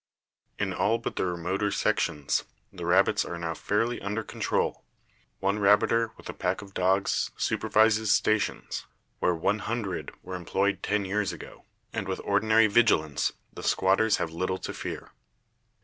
In 0.57 0.73
all 0.73 0.97
but 0.97 1.15
the 1.15 1.27
remoter 1.27 1.69
sections 1.69 2.43
the 2.73 2.87
rabbits 2.87 3.23
are 3.23 3.37
now 3.37 3.53
fairly 3.53 4.01
under 4.01 4.23
control; 4.23 4.83
one 5.39 5.59
rabbiter 5.59 6.11
with 6.17 6.27
a 6.27 6.33
pack 6.33 6.63
of 6.63 6.73
dogs 6.73 7.29
supervises 7.37 8.11
stations 8.11 8.87
where 9.19 9.35
one 9.35 9.59
hundred 9.59 10.11
were 10.23 10.33
employed 10.33 10.81
ten 10.81 11.05
years 11.05 11.31
ago, 11.31 11.65
and 11.93 12.07
with 12.07 12.19
ordinary 12.23 12.65
vigilance 12.65 13.31
the 13.53 13.61
squatters 13.61 14.17
have 14.17 14.31
little 14.31 14.57
to 14.57 14.73
fear. 14.73 15.11